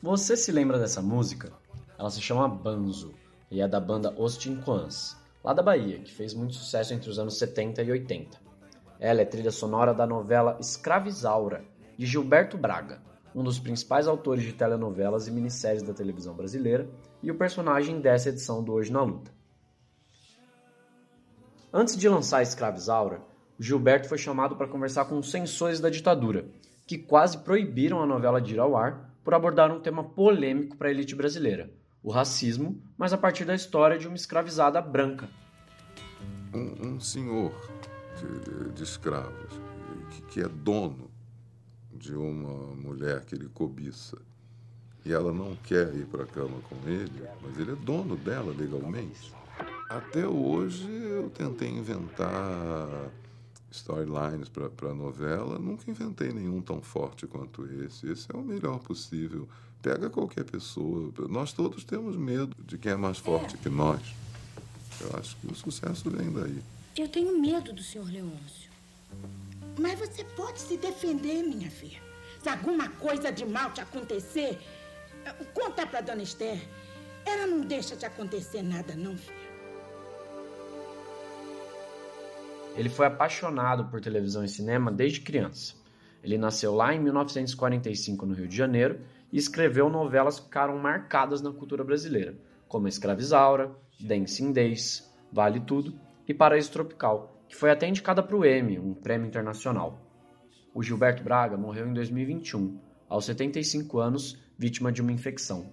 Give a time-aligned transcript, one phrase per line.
[0.00, 1.52] Você se lembra dessa música?
[1.98, 3.12] Ela se chama Banzo
[3.50, 7.18] e é da banda Os Tinquans, lá da Bahia, que fez muito sucesso entre os
[7.18, 8.38] anos 70 e 80.
[9.00, 11.64] Ela é trilha sonora da novela Escravizaura,
[11.96, 13.02] de Gilberto Braga,
[13.34, 16.88] um dos principais autores de telenovelas e minisséries da televisão brasileira
[17.20, 19.37] e o personagem dessa edição do Hoje na Luta.
[21.72, 23.20] Antes de lançar Escravizaura,
[23.58, 26.46] Gilberto foi chamado para conversar com os censores da ditadura,
[26.86, 30.88] que quase proibiram a novela de ir ao ar por abordar um tema polêmico para
[30.88, 31.70] a elite brasileira,
[32.02, 35.28] o racismo, mas a partir da história de uma escravizada branca.
[36.54, 37.52] Um, um senhor
[38.16, 39.60] de, de escravos
[40.10, 41.10] que, que é dono
[41.92, 44.16] de uma mulher que ele cobiça
[45.04, 48.54] e ela não quer ir para a cama com ele, mas ele é dono dela
[48.56, 49.32] legalmente.
[49.88, 53.10] Até hoje eu tentei inventar
[53.70, 58.06] storylines para a novela, nunca inventei nenhum tão forte quanto esse.
[58.10, 59.48] Esse é o melhor possível.
[59.80, 61.10] Pega qualquer pessoa.
[61.30, 64.00] Nós todos temos medo de quem é mais forte que nós.
[65.00, 66.62] Eu acho que o sucesso vem daí.
[66.94, 68.70] Eu tenho medo do senhor Leôncio.
[69.80, 72.02] Mas você pode se defender, minha filha.
[72.42, 74.58] Se alguma coisa de mal te acontecer,
[75.54, 76.60] conta para dona Esther.
[77.24, 79.47] Ela não deixa te acontecer nada, não, filha.
[82.78, 85.74] Ele foi apaixonado por televisão e cinema desde criança.
[86.22, 89.00] Ele nasceu lá em 1945 no Rio de Janeiro
[89.32, 92.36] e escreveu novelas que ficaram marcadas na cultura brasileira,
[92.68, 95.98] como Escravizaura, Dancing Days, Vale Tudo
[96.28, 100.00] e Paraíso Tropical, que foi até indicada para o Emmy, um prêmio internacional.
[100.72, 102.78] O Gilberto Braga morreu em 2021,
[103.08, 105.72] aos 75 anos, vítima de uma infecção.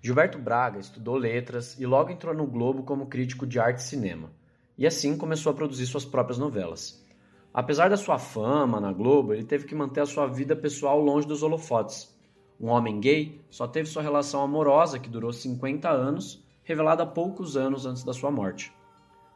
[0.00, 4.30] Gilberto Braga estudou letras e logo entrou no Globo como crítico de arte e cinema,
[4.76, 7.04] e assim começou a produzir suas próprias novelas.
[7.52, 11.26] Apesar da sua fama na Globo, ele teve que manter a sua vida pessoal longe
[11.26, 12.16] dos holofotes.
[12.60, 17.84] Um homem gay só teve sua relação amorosa, que durou 50 anos, revelada poucos anos
[17.84, 18.72] antes da sua morte.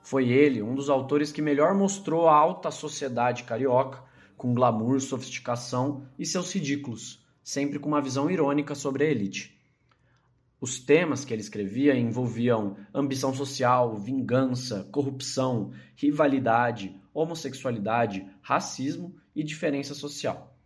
[0.01, 4.01] Foi ele um dos autores que melhor mostrou a alta sociedade carioca,
[4.37, 9.61] com glamour, sofisticação e seus ridículos, sempre com uma visão irônica sobre a elite.
[10.63, 19.93] Os temas que ele escrevia envolviam ambição social, vingança, corrupção, rivalidade, homossexualidade, racismo e diferença
[19.93, 20.57] social.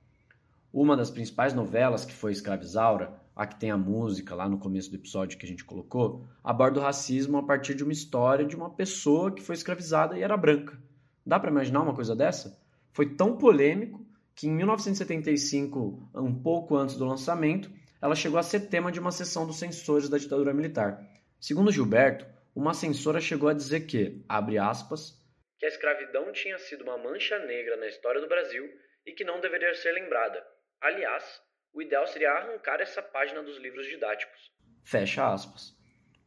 [0.70, 4.90] Uma das principais novelas que foi Escravizaura, a que tem a música lá no começo
[4.90, 8.54] do episódio que a gente colocou, aborda o racismo a partir de uma história de
[8.54, 10.78] uma pessoa que foi escravizada e era branca.
[11.24, 12.60] Dá para imaginar uma coisa dessa?
[12.92, 17.70] Foi tão polêmico que em 1975, um pouco antes do lançamento,
[18.00, 21.00] ela chegou a ser tema de uma sessão dos censores da ditadura militar.
[21.40, 25.14] Segundo Gilberto, uma censora chegou a dizer que, abre aspas,
[25.58, 28.68] que a escravidão tinha sido uma mancha negra na história do Brasil
[29.06, 30.44] e que não deveria ser lembrada.
[30.80, 31.40] Aliás,
[31.72, 34.50] o ideal seria arrancar essa página dos livros didáticos.
[34.84, 35.74] Fecha aspas.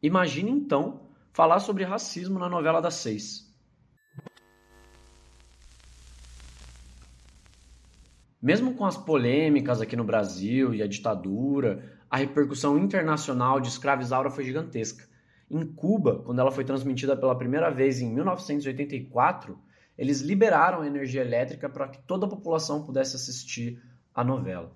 [0.02, 3.49] Imagine então falar sobre racismo na novela das seis.
[8.42, 14.30] Mesmo com as polêmicas aqui no Brasil e a ditadura, a repercussão internacional de Escravizaura
[14.30, 15.06] foi gigantesca.
[15.52, 19.60] Em Cuba, quando ela foi transmitida pela primeira vez em 1984,
[19.98, 23.84] eles liberaram energia elétrica para que toda a população pudesse assistir
[24.16, 24.72] a novela.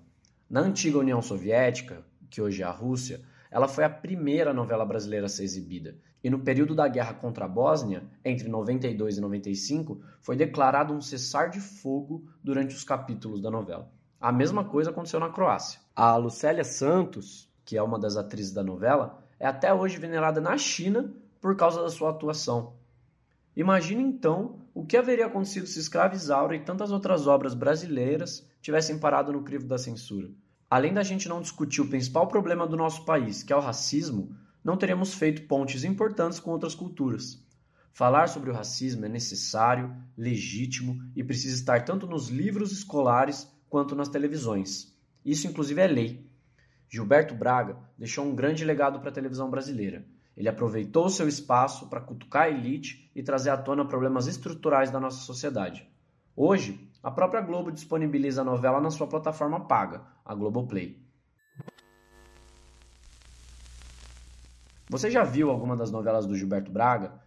[0.50, 5.24] Na antiga União Soviética, que hoje é a Rússia, ela foi a primeira novela brasileira
[5.24, 5.96] a ser exibida.
[6.24, 11.00] E no período da guerra contra a Bósnia, entre 92 e 95, foi declarado um
[11.02, 13.92] cessar de fogo durante os capítulos da novela.
[14.18, 15.80] A mesma coisa aconteceu na Croácia.
[15.94, 20.56] A Lucélia Santos, que é uma das atrizes da novela, é até hoje venerada na
[20.56, 21.12] China
[21.42, 22.72] por causa da sua atuação.
[23.54, 29.30] Imagine então o que haveria acontecido se Escravizaura e tantas outras obras brasileiras tivessem parado
[29.30, 30.30] no crivo da censura.
[30.70, 34.34] Além da gente não discutir o principal problema do nosso país, que é o racismo,
[34.64, 37.44] não teremos feito pontes importantes com outras culturas.
[37.92, 43.94] Falar sobre o racismo é necessário, legítimo e precisa estar tanto nos livros escolares quanto
[43.94, 44.92] nas televisões.
[45.24, 46.26] Isso, inclusive, é lei.
[46.88, 50.04] Gilberto Braga deixou um grande legado para a televisão brasileira.
[50.36, 54.98] Ele aproveitou seu espaço para cutucar a elite e trazer à tona problemas estruturais da
[54.98, 55.88] nossa sociedade.
[56.34, 61.03] Hoje, a própria Globo disponibiliza a novela na sua plataforma paga, a Globoplay.
[64.88, 67.20] Você já viu alguma das novelas do Gilberto Braga?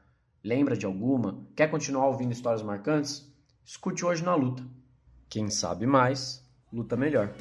[0.43, 1.43] Lembra de alguma?
[1.55, 3.27] Quer continuar ouvindo histórias marcantes?
[3.65, 4.63] Escute hoje na luta.
[5.27, 7.33] Quem sabe mais, luta melhor.